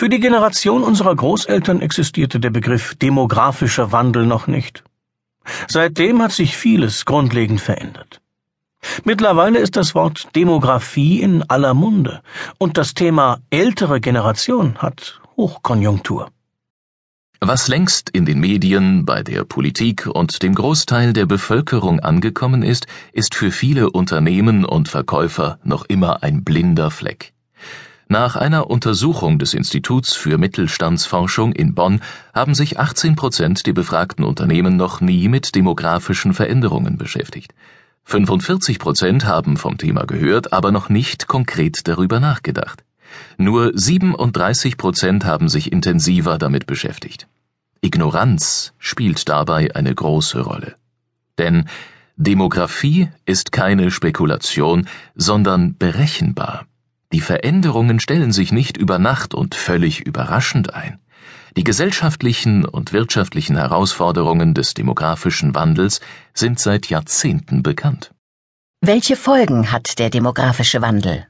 Für 0.00 0.08
die 0.08 0.20
Generation 0.20 0.84
unserer 0.84 1.16
Großeltern 1.16 1.80
existierte 1.80 2.38
der 2.38 2.50
Begriff 2.50 2.94
demografischer 2.94 3.90
Wandel 3.90 4.26
noch 4.26 4.46
nicht. 4.46 4.84
Seitdem 5.66 6.22
hat 6.22 6.30
sich 6.30 6.56
vieles 6.56 7.04
grundlegend 7.04 7.60
verändert. 7.60 8.20
Mittlerweile 9.02 9.58
ist 9.58 9.74
das 9.74 9.96
Wort 9.96 10.28
Demografie 10.36 11.20
in 11.20 11.42
aller 11.50 11.74
Munde 11.74 12.22
und 12.58 12.78
das 12.78 12.94
Thema 12.94 13.40
ältere 13.50 14.00
Generation 14.00 14.76
hat 14.78 15.20
Hochkonjunktur. 15.36 16.30
Was 17.40 17.66
längst 17.66 18.08
in 18.10 18.24
den 18.24 18.38
Medien, 18.38 19.04
bei 19.04 19.24
der 19.24 19.42
Politik 19.42 20.06
und 20.06 20.44
dem 20.44 20.54
Großteil 20.54 21.12
der 21.12 21.26
Bevölkerung 21.26 21.98
angekommen 21.98 22.62
ist, 22.62 22.86
ist 23.12 23.34
für 23.34 23.50
viele 23.50 23.90
Unternehmen 23.90 24.64
und 24.64 24.88
Verkäufer 24.88 25.58
noch 25.64 25.84
immer 25.86 26.22
ein 26.22 26.44
blinder 26.44 26.92
Fleck. 26.92 27.32
Nach 28.10 28.36
einer 28.36 28.70
Untersuchung 28.70 29.38
des 29.38 29.52
Instituts 29.52 30.14
für 30.14 30.38
Mittelstandsforschung 30.38 31.52
in 31.52 31.74
Bonn 31.74 32.00
haben 32.32 32.54
sich 32.54 32.78
18 32.78 33.16
Prozent 33.16 33.66
der 33.66 33.74
befragten 33.74 34.24
Unternehmen 34.24 34.78
noch 34.78 35.02
nie 35.02 35.28
mit 35.28 35.54
demografischen 35.54 36.32
Veränderungen 36.32 36.96
beschäftigt. 36.96 37.52
45 38.04 38.78
Prozent 38.78 39.26
haben 39.26 39.58
vom 39.58 39.76
Thema 39.76 40.06
gehört, 40.06 40.54
aber 40.54 40.72
noch 40.72 40.88
nicht 40.88 41.26
konkret 41.26 41.86
darüber 41.86 42.18
nachgedacht. 42.18 42.82
Nur 43.36 43.72
37 43.74 44.78
Prozent 44.78 45.26
haben 45.26 45.50
sich 45.50 45.70
intensiver 45.70 46.38
damit 46.38 46.66
beschäftigt. 46.66 47.28
Ignoranz 47.82 48.72
spielt 48.78 49.28
dabei 49.28 49.74
eine 49.74 49.94
große 49.94 50.40
Rolle. 50.40 50.76
Denn 51.36 51.66
Demografie 52.16 53.10
ist 53.26 53.52
keine 53.52 53.90
Spekulation, 53.90 54.88
sondern 55.14 55.76
berechenbar. 55.76 56.67
Die 57.12 57.20
Veränderungen 57.20 58.00
stellen 58.00 58.32
sich 58.32 58.52
nicht 58.52 58.76
über 58.76 58.98
Nacht 58.98 59.34
und 59.34 59.54
völlig 59.54 60.00
überraschend 60.00 60.74
ein. 60.74 60.98
Die 61.56 61.64
gesellschaftlichen 61.64 62.64
und 62.64 62.92
wirtschaftlichen 62.92 63.56
Herausforderungen 63.56 64.54
des 64.54 64.74
demografischen 64.74 65.54
Wandels 65.54 66.00
sind 66.34 66.58
seit 66.60 66.86
Jahrzehnten 66.86 67.62
bekannt. 67.62 68.12
Welche 68.80 69.16
Folgen 69.16 69.72
hat 69.72 69.98
der 69.98 70.10
demografische 70.10 70.82
Wandel? 70.82 71.26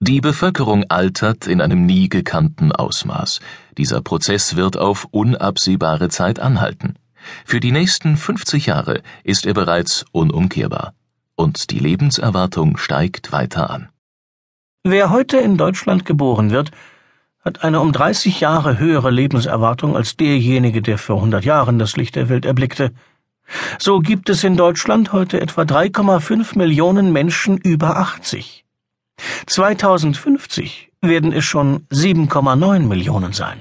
Die 0.00 0.20
Bevölkerung 0.20 0.84
altert 0.88 1.46
in 1.46 1.60
einem 1.60 1.84
nie 1.84 2.08
gekannten 2.08 2.72
Ausmaß. 2.72 3.40
Dieser 3.76 4.00
Prozess 4.00 4.56
wird 4.56 4.76
auf 4.76 5.06
unabsehbare 5.10 6.08
Zeit 6.08 6.40
anhalten. 6.40 6.94
Für 7.44 7.60
die 7.60 7.72
nächsten 7.72 8.16
50 8.16 8.66
Jahre 8.66 9.02
ist 9.24 9.44
er 9.44 9.54
bereits 9.54 10.04
unumkehrbar. 10.12 10.94
Und 11.34 11.70
die 11.70 11.78
Lebenserwartung 11.78 12.78
steigt 12.78 13.32
weiter 13.32 13.70
an. 13.70 13.88
Wer 14.84 15.10
heute 15.10 15.38
in 15.38 15.56
Deutschland 15.56 16.04
geboren 16.04 16.50
wird, 16.50 16.70
hat 17.44 17.64
eine 17.64 17.80
um 17.80 17.92
30 17.92 18.40
Jahre 18.40 18.78
höhere 18.78 19.10
Lebenserwartung 19.10 19.96
als 19.96 20.16
derjenige, 20.16 20.82
der 20.82 20.98
vor 20.98 21.16
100 21.16 21.44
Jahren 21.44 21.78
das 21.78 21.96
Licht 21.96 22.16
der 22.16 22.28
Welt 22.28 22.44
erblickte. 22.44 22.92
So 23.78 24.00
gibt 24.00 24.28
es 24.28 24.44
in 24.44 24.56
Deutschland 24.56 25.12
heute 25.12 25.40
etwa 25.40 25.62
3,5 25.62 26.56
Millionen 26.56 27.12
Menschen 27.12 27.56
über 27.58 27.96
80. 27.96 28.64
2050 29.46 30.92
werden 31.00 31.32
es 31.32 31.44
schon 31.44 31.86
7,9 31.88 32.80
Millionen 32.80 33.32
sein. 33.32 33.60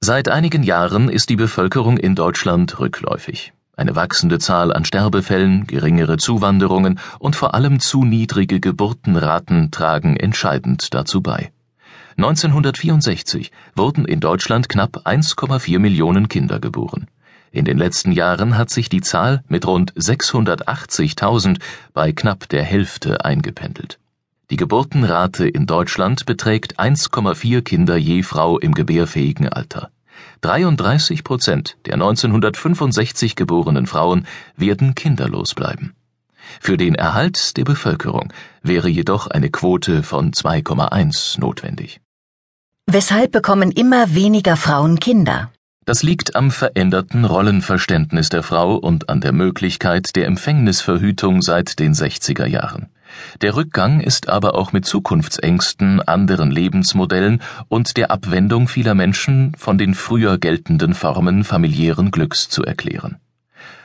Seit 0.00 0.28
einigen 0.28 0.62
Jahren 0.62 1.08
ist 1.08 1.28
die 1.28 1.36
Bevölkerung 1.36 1.98
in 1.98 2.14
Deutschland 2.14 2.78
rückläufig. 2.78 3.52
Eine 3.80 3.96
wachsende 3.96 4.38
Zahl 4.38 4.74
an 4.74 4.84
Sterbefällen, 4.84 5.66
geringere 5.66 6.18
Zuwanderungen 6.18 7.00
und 7.18 7.34
vor 7.34 7.54
allem 7.54 7.80
zu 7.80 8.04
niedrige 8.04 8.60
Geburtenraten 8.60 9.70
tragen 9.70 10.18
entscheidend 10.18 10.92
dazu 10.92 11.22
bei. 11.22 11.50
1964 12.18 13.50
wurden 13.74 14.04
in 14.04 14.20
Deutschland 14.20 14.68
knapp 14.68 15.06
1,4 15.06 15.78
Millionen 15.78 16.28
Kinder 16.28 16.60
geboren. 16.60 17.06
In 17.52 17.64
den 17.64 17.78
letzten 17.78 18.12
Jahren 18.12 18.58
hat 18.58 18.68
sich 18.68 18.90
die 18.90 19.00
Zahl 19.00 19.42
mit 19.48 19.66
rund 19.66 19.94
680.000 19.94 21.58
bei 21.94 22.12
knapp 22.12 22.50
der 22.50 22.64
Hälfte 22.64 23.24
eingependelt. 23.24 23.98
Die 24.50 24.56
Geburtenrate 24.56 25.48
in 25.48 25.64
Deutschland 25.64 26.26
beträgt 26.26 26.78
1,4 26.78 27.62
Kinder 27.62 27.96
je 27.96 28.24
Frau 28.24 28.58
im 28.58 28.74
gebärfähigen 28.74 29.48
Alter. 29.48 29.90
33 30.42 31.24
Prozent 31.24 31.76
der 31.86 31.94
1965 31.94 33.36
geborenen 33.36 33.86
Frauen 33.86 34.26
werden 34.56 34.94
kinderlos 34.94 35.54
bleiben. 35.54 35.94
Für 36.60 36.76
den 36.76 36.94
Erhalt 36.94 37.56
der 37.56 37.64
Bevölkerung 37.64 38.32
wäre 38.62 38.88
jedoch 38.88 39.26
eine 39.26 39.50
Quote 39.50 40.02
von 40.02 40.32
2,1 40.32 41.38
notwendig. 41.38 42.00
Weshalb 42.86 43.30
bekommen 43.30 43.70
immer 43.70 44.14
weniger 44.14 44.56
Frauen 44.56 44.98
Kinder? 44.98 45.52
Das 45.90 46.04
liegt 46.04 46.36
am 46.36 46.52
veränderten 46.52 47.24
Rollenverständnis 47.24 48.28
der 48.28 48.44
Frau 48.44 48.76
und 48.76 49.08
an 49.08 49.20
der 49.20 49.32
Möglichkeit 49.32 50.14
der 50.14 50.28
Empfängnisverhütung 50.28 51.42
seit 51.42 51.80
den 51.80 51.94
60er 51.94 52.46
Jahren. 52.46 52.90
Der 53.40 53.56
Rückgang 53.56 53.98
ist 53.98 54.28
aber 54.28 54.54
auch 54.54 54.72
mit 54.72 54.84
Zukunftsängsten, 54.84 56.00
anderen 56.00 56.52
Lebensmodellen 56.52 57.42
und 57.66 57.96
der 57.96 58.12
Abwendung 58.12 58.68
vieler 58.68 58.94
Menschen 58.94 59.52
von 59.58 59.78
den 59.78 59.96
früher 59.96 60.38
geltenden 60.38 60.94
Formen 60.94 61.42
familiären 61.42 62.12
Glücks 62.12 62.48
zu 62.48 62.62
erklären. 62.62 63.16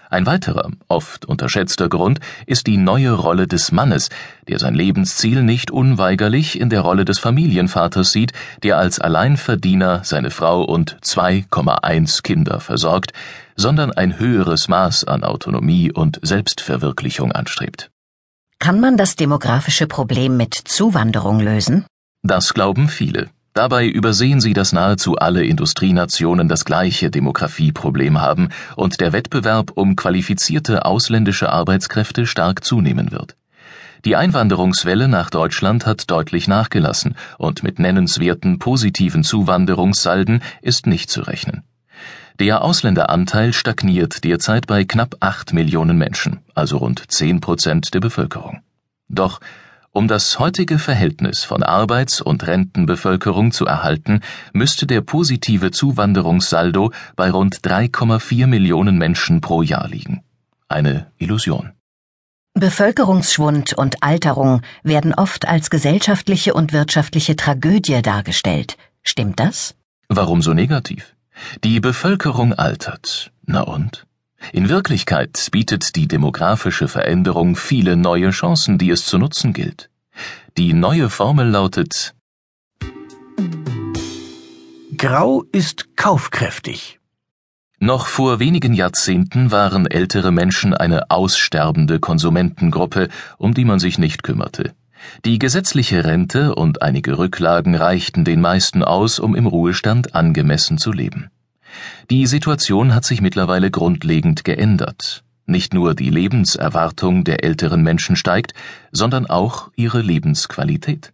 Ein 0.09 0.25
weiterer, 0.25 0.69
oft 0.87 1.25
unterschätzter 1.25 1.89
Grund 1.89 2.19
ist 2.45 2.67
die 2.67 2.77
neue 2.77 3.11
Rolle 3.11 3.47
des 3.47 3.71
Mannes, 3.71 4.09
der 4.47 4.59
sein 4.59 4.75
Lebensziel 4.75 5.43
nicht 5.43 5.71
unweigerlich 5.71 6.59
in 6.59 6.69
der 6.69 6.81
Rolle 6.81 7.05
des 7.05 7.19
Familienvaters 7.19 8.11
sieht, 8.11 8.31
der 8.63 8.77
als 8.77 8.99
Alleinverdiener 8.99 10.03
seine 10.03 10.31
Frau 10.31 10.63
und 10.63 10.97
2,1 11.01 12.21
Kinder 12.21 12.59
versorgt, 12.59 13.13
sondern 13.55 13.91
ein 13.91 14.19
höheres 14.19 14.67
Maß 14.67 15.05
an 15.05 15.23
Autonomie 15.23 15.91
und 15.91 16.19
Selbstverwirklichung 16.21 17.31
anstrebt. 17.31 17.89
Kann 18.59 18.79
man 18.79 18.97
das 18.97 19.15
demografische 19.15 19.87
Problem 19.87 20.37
mit 20.37 20.53
Zuwanderung 20.53 21.39
lösen? 21.39 21.85
Das 22.23 22.53
glauben 22.53 22.89
viele. 22.89 23.29
Dabei 23.55 23.87
übersehen 23.87 24.41
sie, 24.41 24.51
dass 24.51 24.73
nahezu 24.73 25.15
alle 25.15 25.45
Industrienationen 25.45 26.49
das 26.49 26.65
gleiche 26.65 27.09
Demografieproblem 27.09 28.19
haben 28.19 28.49
und 28.75 28.99
der 28.99 29.13
Wettbewerb 29.13 29.71
um 29.75 29.95
qualifizierte 29.95 30.83
ausländische 30.83 31.49
Arbeitskräfte 31.49 32.27
stark 32.27 32.65
zunehmen 32.65 33.13
wird. 33.13 33.37
Die 34.03 34.17
Einwanderungswelle 34.17 35.07
nach 35.07 35.29
Deutschland 35.29 35.85
hat 35.85 36.11
deutlich 36.11 36.49
nachgelassen 36.49 37.15
und 37.37 37.63
mit 37.63 37.79
nennenswerten 37.79 38.59
positiven 38.59 39.23
Zuwanderungssalden 39.23 40.43
ist 40.61 40.85
nicht 40.85 41.09
zu 41.09 41.21
rechnen. 41.21 41.63
Der 42.39 42.61
Ausländeranteil 42.61 43.53
stagniert 43.53 44.25
derzeit 44.25 44.67
bei 44.67 44.83
knapp 44.83 45.15
acht 45.21 45.53
Millionen 45.53 45.97
Menschen, 45.97 46.41
also 46.55 46.75
rund 46.79 47.09
zehn 47.09 47.39
Prozent 47.39 47.93
der 47.93 48.01
Bevölkerung. 48.01 48.59
Doch 49.07 49.39
um 49.95 50.09
das 50.09 50.39
heutige 50.39 50.77
Verhältnis 50.77 51.45
von 51.45 51.63
Arbeits- 51.63 52.19
und 52.19 52.45
Rentenbevölkerung 52.45 53.51
zu 53.51 53.65
erhalten, 53.65 54.19
müsste 54.51 54.85
der 54.85 54.99
positive 54.99 55.71
Zuwanderungssaldo 55.71 56.91
bei 57.15 57.31
rund 57.31 57.61
3,4 57.61 58.45
Millionen 58.45 58.97
Menschen 58.97 59.39
pro 59.39 59.61
Jahr 59.61 59.87
liegen. 59.87 60.21
Eine 60.67 61.11
Illusion. 61.17 61.71
Bevölkerungsschwund 62.55 63.73
und 63.73 64.03
Alterung 64.03 64.61
werden 64.83 65.13
oft 65.13 65.47
als 65.47 65.69
gesellschaftliche 65.69 66.53
und 66.53 66.73
wirtschaftliche 66.73 67.37
Tragödie 67.37 68.01
dargestellt. 68.01 68.77
Stimmt 69.01 69.39
das? 69.39 69.75
Warum 70.09 70.41
so 70.41 70.53
negativ? 70.53 71.15
Die 71.63 71.79
Bevölkerung 71.79 72.53
altert. 72.53 73.31
Na 73.45 73.61
und? 73.61 74.05
In 74.51 74.69
Wirklichkeit 74.69 75.49
bietet 75.51 75.95
die 75.95 76.07
demografische 76.07 76.87
Veränderung 76.87 77.55
viele 77.55 77.95
neue 77.95 78.29
Chancen, 78.29 78.77
die 78.77 78.89
es 78.89 79.05
zu 79.05 79.17
nutzen 79.17 79.53
gilt. 79.53 79.89
Die 80.57 80.73
neue 80.73 81.09
Formel 81.09 81.47
lautet 81.49 82.13
Grau 84.97 85.43
ist 85.51 85.97
kaufkräftig. 85.97 86.99
Noch 87.79 88.07
vor 88.07 88.39
wenigen 88.39 88.73
Jahrzehnten 88.73 89.51
waren 89.51 89.85
ältere 89.85 90.31
Menschen 90.31 90.73
eine 90.73 91.11
aussterbende 91.11 91.99
Konsumentengruppe, 91.99 93.09
um 93.37 93.53
die 93.53 93.65
man 93.65 93.79
sich 93.79 93.97
nicht 93.97 94.23
kümmerte. 94.23 94.73
Die 95.25 95.37
gesetzliche 95.39 96.05
Rente 96.05 96.55
und 96.55 96.81
einige 96.81 97.17
Rücklagen 97.17 97.75
reichten 97.75 98.23
den 98.23 98.39
meisten 98.41 98.83
aus, 98.83 99.19
um 99.19 99.35
im 99.35 99.45
Ruhestand 99.45 100.15
angemessen 100.15 100.77
zu 100.77 100.91
leben. 100.91 101.29
Die 102.09 102.25
Situation 102.25 102.93
hat 102.93 103.05
sich 103.05 103.21
mittlerweile 103.21 103.71
grundlegend 103.71 104.43
geändert. 104.43 105.23
Nicht 105.47 105.73
nur 105.73 105.93
die 105.93 106.09
Lebenserwartung 106.09 107.23
der 107.23 107.43
älteren 107.43 107.83
Menschen 107.83 108.15
steigt, 108.15 108.53
sondern 108.91 109.27
auch 109.27 109.71
ihre 109.75 110.01
Lebensqualität. 110.01 111.13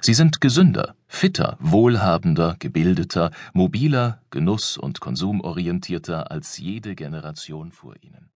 Sie 0.00 0.14
sind 0.14 0.40
gesünder, 0.40 0.94
fitter, 1.06 1.56
wohlhabender, 1.60 2.56
gebildeter, 2.58 3.30
mobiler, 3.52 4.20
genuss- 4.30 4.78
und 4.78 5.00
konsumorientierter 5.00 6.30
als 6.30 6.58
jede 6.58 6.94
Generation 6.94 7.72
vor 7.72 7.94
ihnen. 8.00 8.31